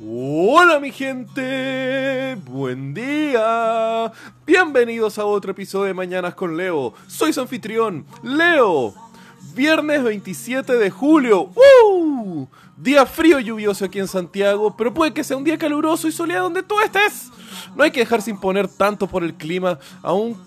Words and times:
Hola 0.00 0.78
mi 0.78 0.92
gente, 0.92 2.36
buen 2.44 2.94
día. 2.94 4.12
Bienvenidos 4.46 5.18
a 5.18 5.24
otro 5.24 5.50
episodio 5.50 5.86
de 5.86 5.94
Mañanas 5.94 6.36
con 6.36 6.56
Leo. 6.56 6.94
Soy 7.08 7.32
su 7.32 7.40
anfitrión, 7.40 8.06
Leo. 8.22 8.94
Viernes 9.54 10.04
27 10.04 10.74
de 10.74 10.90
julio. 10.90 11.50
¡Uh! 11.52 12.46
Día 12.76 13.06
frío 13.06 13.40
y 13.40 13.44
lluvioso 13.44 13.86
aquí 13.86 13.98
en 13.98 14.06
Santiago, 14.06 14.76
pero 14.76 14.94
puede 14.94 15.12
que 15.12 15.24
sea 15.24 15.36
un 15.36 15.42
día 15.42 15.58
caluroso 15.58 16.06
y 16.06 16.12
soleado 16.12 16.44
donde 16.44 16.62
tú 16.62 16.78
estés. 16.78 17.32
No 17.74 17.82
hay 17.82 17.90
que 17.90 17.98
dejarse 17.98 18.30
imponer 18.30 18.68
tanto 18.68 19.08
por 19.08 19.24
el 19.24 19.34
clima, 19.34 19.80
aún 20.00 20.40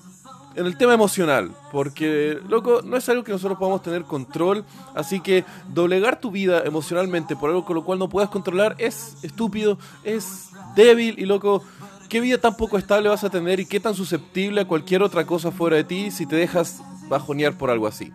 en 0.56 0.66
el 0.66 0.78
tema 0.78 0.94
emocional, 0.94 1.52
porque, 1.72 2.40
loco, 2.48 2.82
no 2.84 2.98
es 2.98 3.08
algo 3.10 3.24
que 3.24 3.32
nosotros 3.32 3.58
podamos 3.58 3.82
tener 3.82 4.04
control, 4.04 4.66
así 4.96 5.22
que 5.22 5.46
doblegar 5.68 6.20
tu 6.20 6.32
vida 6.32 6.64
emocionalmente 6.66 7.36
por 7.36 7.50
algo 7.50 7.66
con 7.66 7.76
lo 7.76 7.84
cual 7.84 8.00
no 8.00 8.10
puedas 8.10 8.30
controlar 8.30 8.76
es 8.78 9.18
estúpido, 9.24 9.78
es 10.04 10.50
débil 10.76 11.16
y, 11.18 11.26
loco, 11.26 11.64
¿qué 12.10 12.20
vida 12.20 12.38
tan 12.38 12.58
poco 12.58 12.78
estable 12.78 13.10
vas 13.10 13.24
a 13.24 13.30
tener 13.30 13.60
y 13.60 13.66
qué 13.66 13.80
tan 13.80 13.96
susceptible 13.96 14.62
a 14.62 14.68
cualquier 14.68 15.04
otra 15.04 15.26
cosa 15.26 15.52
fuera 15.52 15.78
de 15.78 15.84
ti 15.84 16.12
si 16.12 16.26
te 16.26 16.36
dejas 16.36 16.82
bajonear 17.08 17.58
por 17.58 17.70
algo 17.70 17.88
así? 17.88 18.12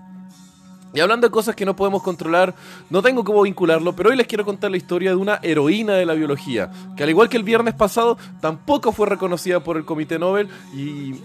Y 0.95 1.01
hablando 1.01 1.27
de 1.27 1.30
cosas 1.30 1.55
que 1.55 1.66
no 1.66 1.77
podemos 1.77 2.03
controlar, 2.03 2.55
no 2.89 3.03
tengo 3.03 3.23
cómo 3.23 3.43
vincularlo, 3.43 3.95
pero 3.95 4.11
hoy 4.11 4.16
les 4.16 4.27
quiero 4.27 4.47
contar 4.47 4.71
la 4.71 4.79
historia 4.79 5.11
de 5.11 5.16
una 5.16 5.41
heroína 5.43 5.93
de 5.93 6.07
la 6.07 6.15
biología, 6.15 6.71
que 6.97 7.03
al 7.03 7.11
igual 7.11 7.29
que 7.29 7.37
el 7.37 7.43
viernes 7.43 7.75
pasado, 7.75 8.16
tampoco 8.41 8.93
fue 8.93 9.07
reconocida 9.07 9.61
por 9.61 9.77
el 9.77 9.85
Comité 9.85 10.19
Nobel 10.19 10.49
y 10.75 11.16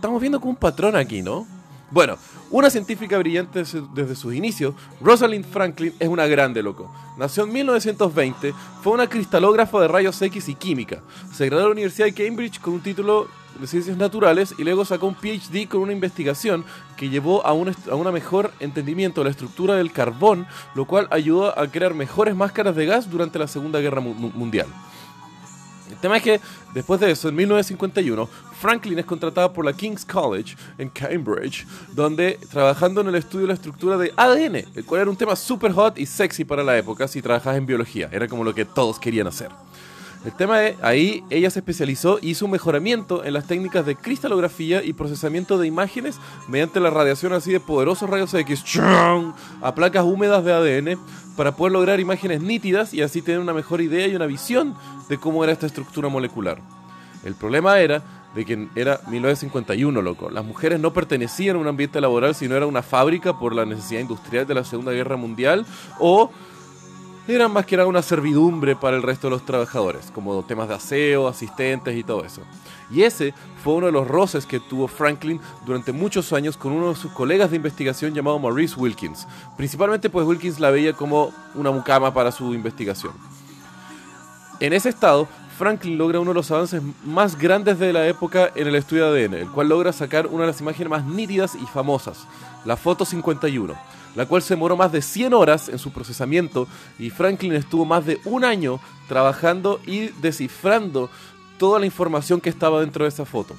estamos 0.00 0.18
viendo 0.18 0.40
como 0.40 0.52
un 0.52 0.56
patrón 0.56 0.96
aquí, 0.96 1.20
¿no? 1.20 1.46
Bueno, 1.90 2.16
una 2.50 2.70
científica 2.70 3.18
brillante 3.18 3.64
desde 3.92 4.16
sus 4.16 4.34
inicios, 4.34 4.74
Rosalind 5.02 5.44
Franklin 5.44 5.92
es 5.98 6.08
una 6.08 6.26
grande 6.26 6.62
loco. 6.62 6.90
Nació 7.18 7.44
en 7.44 7.52
1920, 7.52 8.54
fue 8.82 8.94
una 8.94 9.10
cristalógrafa 9.10 9.78
de 9.78 9.88
rayos 9.88 10.22
X 10.22 10.48
y 10.48 10.54
química. 10.54 11.02
Se 11.34 11.44
graduó 11.44 11.64
de 11.64 11.68
la 11.68 11.72
Universidad 11.72 12.06
de 12.06 12.14
Cambridge 12.14 12.60
con 12.60 12.74
un 12.74 12.80
título 12.80 13.28
de 13.60 13.66
ciencias 13.66 13.98
naturales 13.98 14.54
y 14.56 14.64
luego 14.64 14.86
sacó 14.86 15.06
un 15.06 15.16
PhD 15.16 15.68
con 15.68 15.82
una 15.82 15.92
investigación 15.92 16.64
que 16.96 17.10
llevó 17.10 17.44
a 17.44 17.52
un, 17.52 17.76
a 17.90 17.94
un 17.94 18.10
mejor 18.10 18.52
entendimiento 18.58 19.20
de 19.20 19.26
la 19.26 19.32
estructura 19.32 19.74
del 19.74 19.92
carbón, 19.92 20.46
lo 20.74 20.86
cual 20.86 21.08
ayudó 21.10 21.58
a 21.58 21.66
crear 21.66 21.92
mejores 21.92 22.34
máscaras 22.34 22.74
de 22.74 22.86
gas 22.86 23.10
durante 23.10 23.38
la 23.38 23.48
Segunda 23.48 23.80
Guerra 23.80 24.00
Mundial. 24.00 24.68
El 25.90 25.98
tema 25.98 26.16
es 26.16 26.22
que 26.22 26.40
después 26.74 27.00
de 27.00 27.10
eso, 27.10 27.28
en 27.28 27.36
1951, 27.36 28.28
Franklin 28.60 28.98
es 28.98 29.04
contratada 29.04 29.52
por 29.52 29.64
la 29.64 29.72
King's 29.72 30.04
College 30.04 30.56
en 30.78 30.90
Cambridge, 30.90 31.66
donde 31.92 32.38
trabajando 32.50 33.00
en 33.00 33.08
el 33.08 33.14
estudio 33.14 33.42
de 33.42 33.48
la 33.48 33.54
estructura 33.54 33.96
de 33.96 34.12
ADN, 34.16 34.56
el 34.74 34.84
cual 34.84 35.02
era 35.02 35.10
un 35.10 35.16
tema 35.16 35.34
super 35.34 35.72
hot 35.72 35.98
y 35.98 36.06
sexy 36.06 36.44
para 36.44 36.62
la 36.62 36.76
época 36.76 37.08
si 37.08 37.22
trabajas 37.22 37.56
en 37.56 37.66
biología, 37.66 38.08
era 38.12 38.28
como 38.28 38.44
lo 38.44 38.54
que 38.54 38.64
todos 38.64 38.98
querían 38.98 39.26
hacer. 39.26 39.50
El 40.24 40.32
tema 40.32 40.62
es, 40.64 40.76
ahí 40.82 41.24
ella 41.30 41.48
se 41.48 41.60
especializó 41.60 42.18
y 42.20 42.30
hizo 42.30 42.44
un 42.44 42.50
mejoramiento 42.50 43.24
en 43.24 43.32
las 43.32 43.46
técnicas 43.46 43.86
de 43.86 43.96
cristalografía 43.96 44.82
y 44.84 44.92
procesamiento 44.92 45.56
de 45.56 45.66
imágenes 45.66 46.18
mediante 46.46 46.78
la 46.78 46.90
radiación 46.90 47.32
así 47.32 47.52
de 47.52 47.60
poderosos 47.60 48.10
rayos 48.10 48.34
X 48.34 48.62
a 49.62 49.74
placas 49.74 50.04
húmedas 50.04 50.44
de 50.44 50.52
ADN 50.52 51.00
para 51.36 51.56
poder 51.56 51.72
lograr 51.72 52.00
imágenes 52.00 52.42
nítidas 52.42 52.92
y 52.92 53.00
así 53.00 53.22
tener 53.22 53.40
una 53.40 53.54
mejor 53.54 53.80
idea 53.80 54.06
y 54.08 54.14
una 54.14 54.26
visión 54.26 54.74
de 55.08 55.16
cómo 55.16 55.42
era 55.42 55.54
esta 55.54 55.66
estructura 55.66 56.10
molecular. 56.10 56.60
El 57.24 57.34
problema 57.34 57.78
era 57.78 58.02
de 58.34 58.44
que 58.44 58.68
era 58.76 59.00
1951, 59.08 60.02
loco. 60.02 60.30
Las 60.30 60.44
mujeres 60.44 60.78
no 60.78 60.92
pertenecían 60.92 61.56
a 61.56 61.58
un 61.58 61.66
ambiente 61.66 62.00
laboral, 62.00 62.34
sino 62.34 62.56
era 62.56 62.66
una 62.66 62.82
fábrica 62.82 63.38
por 63.38 63.54
la 63.54 63.64
necesidad 63.64 64.00
industrial 64.00 64.46
de 64.46 64.54
la 64.54 64.64
Segunda 64.64 64.92
Guerra 64.92 65.16
Mundial 65.16 65.66
o 65.98 66.30
eran 67.34 67.52
más 67.52 67.66
que 67.66 67.76
nada 67.76 67.88
una 67.88 68.02
servidumbre 68.02 68.76
para 68.76 68.96
el 68.96 69.02
resto 69.02 69.26
de 69.26 69.32
los 69.32 69.44
trabajadores, 69.44 70.10
como 70.14 70.42
temas 70.44 70.68
de 70.68 70.74
aseo, 70.74 71.28
asistentes 71.28 71.96
y 71.96 72.02
todo 72.02 72.24
eso. 72.24 72.42
Y 72.90 73.02
ese 73.02 73.34
fue 73.62 73.74
uno 73.74 73.86
de 73.86 73.92
los 73.92 74.08
roces 74.08 74.46
que 74.46 74.60
tuvo 74.60 74.88
Franklin 74.88 75.40
durante 75.64 75.92
muchos 75.92 76.32
años 76.32 76.56
con 76.56 76.72
uno 76.72 76.90
de 76.90 76.96
sus 76.96 77.12
colegas 77.12 77.50
de 77.50 77.56
investigación 77.56 78.14
llamado 78.14 78.38
Maurice 78.38 78.74
Wilkins. 78.78 79.26
Principalmente 79.56 80.10
pues 80.10 80.26
Wilkins 80.26 80.60
la 80.60 80.70
veía 80.70 80.92
como 80.92 81.32
una 81.54 81.70
mucama 81.70 82.12
para 82.12 82.32
su 82.32 82.54
investigación. 82.54 83.12
En 84.58 84.72
ese 84.72 84.88
estado, 84.88 85.28
Franklin 85.56 85.98
logra 85.98 86.20
uno 86.20 86.30
de 86.30 86.36
los 86.36 86.50
avances 86.50 86.82
más 87.04 87.36
grandes 87.38 87.78
de 87.78 87.92
la 87.92 88.06
época 88.06 88.50
en 88.54 88.66
el 88.66 88.74
estudio 88.74 89.12
de 89.12 89.24
ADN, 89.24 89.34
el 89.34 89.50
cual 89.50 89.68
logra 89.68 89.92
sacar 89.92 90.26
una 90.26 90.42
de 90.42 90.48
las 90.48 90.60
imágenes 90.60 90.90
más 90.90 91.04
nítidas 91.04 91.54
y 91.54 91.66
famosas, 91.66 92.26
la 92.64 92.76
foto 92.76 93.04
51 93.04 93.99
la 94.14 94.26
cual 94.26 94.42
se 94.42 94.54
demoró 94.54 94.76
más 94.76 94.92
de 94.92 95.02
100 95.02 95.34
horas 95.34 95.68
en 95.68 95.78
su 95.78 95.92
procesamiento 95.92 96.66
y 96.98 97.10
Franklin 97.10 97.52
estuvo 97.52 97.84
más 97.84 98.06
de 98.06 98.20
un 98.24 98.44
año 98.44 98.80
trabajando 99.08 99.80
y 99.86 100.08
descifrando 100.20 101.10
toda 101.58 101.78
la 101.78 101.86
información 101.86 102.40
que 102.40 102.48
estaba 102.48 102.80
dentro 102.80 103.04
de 103.04 103.10
esa 103.10 103.24
foto. 103.24 103.54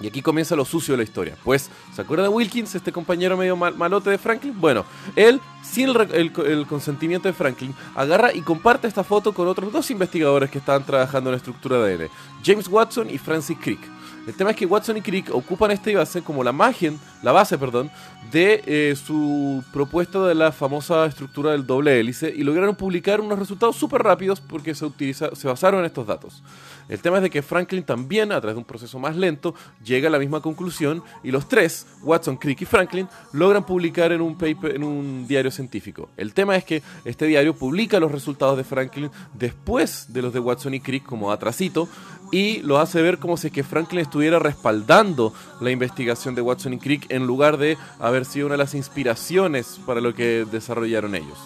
Y 0.00 0.06
aquí 0.06 0.22
comienza 0.22 0.56
lo 0.56 0.64
sucio 0.64 0.94
de 0.94 0.98
la 0.98 1.04
historia. 1.04 1.36
Pues, 1.44 1.68
¿se 1.94 2.00
acuerda 2.00 2.24
de 2.24 2.30
Wilkins, 2.30 2.74
este 2.74 2.90
compañero 2.90 3.36
medio 3.36 3.54
malote 3.54 4.08
de 4.08 4.16
Franklin? 4.16 4.58
Bueno, 4.58 4.86
él, 5.14 5.40
sin 5.62 5.90
el, 5.90 6.32
el, 6.46 6.66
consentimiento 6.66 7.28
de 7.28 7.34
Franklin, 7.34 7.74
agarra 7.94 8.32
y 8.32 8.40
comparte 8.40 8.88
esta 8.88 9.04
foto 9.04 9.34
con 9.34 9.46
otros 9.46 9.70
dos 9.70 9.90
investigadores 9.90 10.50
que 10.50 10.56
estaban 10.56 10.84
trabajando 10.84 11.28
en 11.28 11.32
la 11.32 11.36
estructura 11.36 11.82
de 11.82 11.94
ADN, 11.94 12.10
James 12.42 12.66
Watson 12.68 13.10
y 13.10 13.18
Francis 13.18 13.58
Crick. 13.60 13.80
El 14.26 14.34
tema 14.34 14.50
es 14.50 14.56
que 14.56 14.66
Watson 14.66 14.98
y 14.98 15.00
Crick 15.00 15.34
ocupan 15.34 15.70
esta 15.70 15.90
base 15.92 16.22
como 16.22 16.44
la 16.44 16.52
magia, 16.52 16.92
la 17.22 17.32
base, 17.32 17.56
perdón, 17.56 17.90
de 18.30 18.62
eh, 18.66 18.94
su 18.94 19.64
propuesta 19.72 20.26
de 20.26 20.34
la 20.34 20.52
famosa 20.52 21.06
estructura 21.06 21.52
del 21.52 21.66
doble 21.66 21.98
hélice 21.98 22.32
y 22.34 22.42
lograron 22.42 22.76
publicar 22.76 23.20
unos 23.20 23.38
resultados 23.38 23.76
súper 23.76 24.02
rápidos 24.02 24.40
porque 24.40 24.74
se, 24.74 24.84
utiliza, 24.84 25.34
se 25.34 25.48
basaron 25.48 25.80
en 25.80 25.86
estos 25.86 26.06
datos. 26.06 26.42
El 26.88 27.00
tema 27.00 27.16
es 27.16 27.22
de 27.22 27.30
que 27.30 27.42
Franklin 27.42 27.82
también, 27.82 28.30
a 28.30 28.40
través 28.40 28.56
de 28.56 28.58
un 28.58 28.64
proceso 28.64 28.98
más 28.98 29.16
lento, 29.16 29.54
llega 29.82 30.08
a 30.08 30.10
la 30.10 30.18
misma 30.18 30.40
conclusión 30.40 31.02
y 31.22 31.30
los 31.30 31.48
tres, 31.48 31.86
Watson, 32.02 32.36
Crick 32.36 32.60
y 32.62 32.64
Franklin, 32.66 33.08
logran 33.32 33.64
publicar 33.64 34.12
en 34.12 34.20
un 34.20 34.36
paper, 34.36 34.76
en 34.76 34.84
un 34.84 35.26
diario 35.26 35.50
científico. 35.50 36.10
El 36.16 36.34
tema 36.34 36.56
es 36.56 36.64
que 36.64 36.82
este 37.04 37.26
diario 37.26 37.54
publica 37.54 37.98
los 37.98 38.12
resultados 38.12 38.56
de 38.56 38.64
Franklin 38.64 39.10
después 39.34 40.12
de 40.12 40.22
los 40.22 40.32
de 40.32 40.40
Watson 40.40 40.74
y 40.74 40.80
Crick 40.80 41.04
como 41.04 41.32
atrasito 41.32 41.88
y 42.32 42.58
lo 42.62 42.78
hace 42.78 43.02
ver 43.02 43.18
como 43.18 43.36
si 43.36 43.50
que 43.50 43.64
Franklin 43.64 44.00
estuviera 44.10 44.40
respaldando 44.40 45.32
la 45.60 45.70
investigación 45.70 46.34
de 46.34 46.42
Watson 46.42 46.74
y 46.74 46.78
Crick 46.78 47.06
en 47.12 47.28
lugar 47.28 47.58
de 47.58 47.78
haber 48.00 48.24
sido 48.24 48.46
una 48.46 48.54
de 48.54 48.64
las 48.64 48.74
inspiraciones 48.74 49.78
para 49.86 50.00
lo 50.00 50.12
que 50.12 50.44
desarrollaron 50.50 51.14
ellos. 51.14 51.38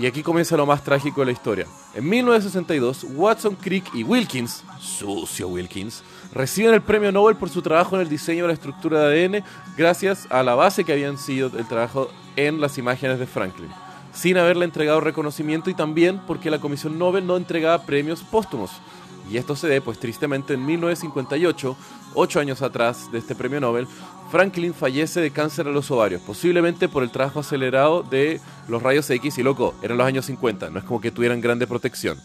Y 0.00 0.06
aquí 0.06 0.24
comienza 0.24 0.56
lo 0.56 0.66
más 0.66 0.82
trágico 0.82 1.20
de 1.20 1.26
la 1.26 1.32
historia. 1.32 1.66
En 1.94 2.08
1962, 2.08 3.06
Watson, 3.14 3.54
Crick 3.54 3.94
y 3.94 4.02
Wilkins, 4.02 4.64
sucio 4.80 5.46
Wilkins, 5.46 6.02
reciben 6.32 6.74
el 6.74 6.82
premio 6.82 7.12
Nobel 7.12 7.36
por 7.36 7.48
su 7.48 7.62
trabajo 7.62 7.94
en 7.94 8.02
el 8.02 8.08
diseño 8.08 8.42
de 8.42 8.48
la 8.48 8.54
estructura 8.54 9.06
de 9.06 9.24
ADN 9.24 9.44
gracias 9.76 10.26
a 10.30 10.42
la 10.42 10.56
base 10.56 10.82
que 10.82 10.92
habían 10.92 11.18
sido 11.18 11.56
el 11.56 11.68
trabajo 11.68 12.10
en 12.34 12.60
las 12.60 12.78
imágenes 12.78 13.20
de 13.20 13.28
Franklin, 13.28 13.70
sin 14.12 14.36
haberle 14.38 14.64
entregado 14.64 15.00
reconocimiento 15.00 15.70
y 15.70 15.74
también 15.74 16.20
porque 16.26 16.50
la 16.50 16.58
Comisión 16.58 16.98
Nobel 16.98 17.24
no 17.24 17.36
entregaba 17.36 17.86
premios 17.86 18.24
póstumos. 18.24 18.72
Y 19.30 19.38
esto 19.38 19.56
se 19.56 19.68
debe, 19.68 19.80
pues 19.80 19.98
tristemente, 19.98 20.54
en 20.54 20.64
1958, 20.66 21.76
ocho 22.14 22.40
años 22.40 22.62
atrás 22.62 23.10
de 23.10 23.18
este 23.18 23.34
premio 23.34 23.60
Nobel, 23.60 23.86
Franklin 24.30 24.74
fallece 24.74 25.20
de 25.20 25.30
cáncer 25.30 25.68
a 25.68 25.70
los 25.70 25.90
ovarios, 25.90 26.20
posiblemente 26.22 26.88
por 26.88 27.02
el 27.02 27.10
trabajo 27.10 27.40
acelerado 27.40 28.02
de 28.02 28.40
los 28.68 28.82
rayos 28.82 29.08
X 29.08 29.38
y 29.38 29.42
loco, 29.42 29.74
eran 29.82 29.98
los 29.98 30.06
años 30.06 30.26
50, 30.26 30.70
no 30.70 30.78
es 30.78 30.84
como 30.84 31.00
que 31.00 31.10
tuvieran 31.10 31.40
grande 31.40 31.66
protección. 31.66 32.18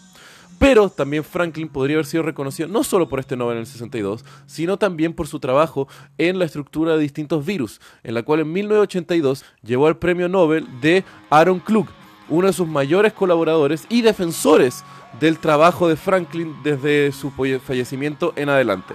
Pero 0.58 0.90
también 0.90 1.24
Franklin 1.24 1.68
podría 1.68 1.96
haber 1.96 2.06
sido 2.06 2.22
reconocido 2.22 2.68
no 2.68 2.84
solo 2.84 3.08
por 3.08 3.18
este 3.18 3.36
Nobel 3.36 3.56
en 3.56 3.60
el 3.60 3.66
62, 3.66 4.24
sino 4.46 4.76
también 4.76 5.14
por 5.14 5.26
su 5.26 5.40
trabajo 5.40 5.88
en 6.18 6.38
la 6.38 6.44
estructura 6.44 6.94
de 6.94 7.00
distintos 7.00 7.46
virus, 7.46 7.80
en 8.02 8.12
la 8.12 8.22
cual 8.22 8.40
en 8.40 8.52
1982 8.52 9.44
llevó 9.62 9.88
el 9.88 9.96
premio 9.96 10.28
Nobel 10.28 10.66
de 10.82 11.02
Aaron 11.30 11.60
Klug, 11.60 11.86
uno 12.30 12.46
de 12.46 12.52
sus 12.52 12.66
mayores 12.66 13.12
colaboradores 13.12 13.86
y 13.88 14.02
defensores 14.02 14.84
del 15.18 15.38
trabajo 15.38 15.88
de 15.88 15.96
Franklin 15.96 16.56
desde 16.62 17.12
su 17.12 17.30
fallecimiento 17.30 18.32
en 18.36 18.48
adelante. 18.48 18.94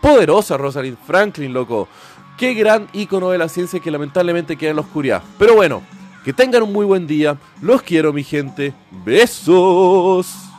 Poderosa 0.00 0.56
Rosalind 0.56 0.98
Franklin, 1.06 1.52
loco. 1.52 1.88
Qué 2.36 2.52
gran 2.52 2.88
icono 2.92 3.30
de 3.30 3.38
la 3.38 3.48
ciencia 3.48 3.80
que 3.80 3.90
lamentablemente 3.90 4.56
queda 4.56 4.70
en 4.70 4.76
la 4.76 4.82
oscuridad. 4.82 5.22
Pero 5.38 5.54
bueno, 5.54 5.82
que 6.24 6.32
tengan 6.32 6.64
un 6.64 6.72
muy 6.72 6.84
buen 6.84 7.06
día. 7.06 7.38
Los 7.62 7.82
quiero, 7.82 8.12
mi 8.12 8.24
gente. 8.24 8.74
Besos. 9.04 10.53